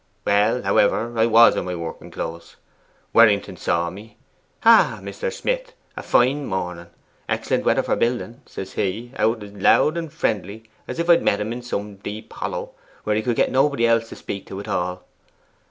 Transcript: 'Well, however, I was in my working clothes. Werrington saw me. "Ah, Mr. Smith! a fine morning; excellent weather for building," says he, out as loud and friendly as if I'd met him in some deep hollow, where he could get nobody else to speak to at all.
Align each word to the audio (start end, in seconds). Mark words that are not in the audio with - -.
'Well, 0.25 0.63
however, 0.63 1.13
I 1.15 1.27
was 1.27 1.55
in 1.55 1.65
my 1.65 1.75
working 1.75 2.09
clothes. 2.09 2.55
Werrington 3.13 3.55
saw 3.55 3.91
me. 3.91 4.17
"Ah, 4.65 4.99
Mr. 4.99 5.31
Smith! 5.31 5.73
a 5.95 6.01
fine 6.01 6.47
morning; 6.47 6.87
excellent 7.29 7.65
weather 7.65 7.83
for 7.83 7.95
building," 7.95 8.41
says 8.47 8.73
he, 8.73 9.11
out 9.17 9.43
as 9.43 9.51
loud 9.53 9.97
and 9.97 10.11
friendly 10.11 10.63
as 10.87 10.97
if 10.97 11.07
I'd 11.07 11.21
met 11.21 11.39
him 11.39 11.53
in 11.53 11.61
some 11.61 11.97
deep 11.97 12.33
hollow, 12.33 12.71
where 13.03 13.15
he 13.15 13.21
could 13.21 13.35
get 13.35 13.51
nobody 13.51 13.85
else 13.85 14.09
to 14.09 14.15
speak 14.15 14.47
to 14.47 14.59
at 14.59 14.67
all. 14.67 15.03